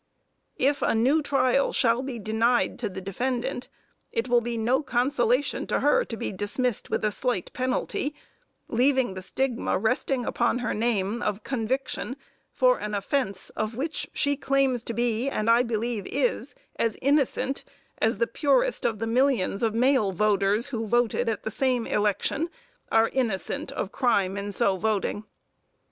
[0.57, 3.67] If a new trial shall be denied to the defendant,
[4.11, 8.15] it will be no consolation to her to be dismissed with a slight penalty,
[8.67, 12.15] leaving the stigma resting upon her name, of conviction
[12.51, 17.63] for an offence, of which she claims to be, and I believe is, as innocent
[17.99, 22.49] as the purest of the millions of male voters who voted at the same election,
[22.91, 25.25] are innocent of crime in so voting.